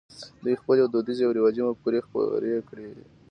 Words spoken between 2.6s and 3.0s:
کړې.